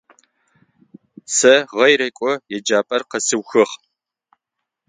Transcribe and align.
Сэ 1.35 1.53
гъэрекӏо 1.75 2.31
еджапӏэр 2.55 3.01
къэсыухыгъ. 3.09 3.73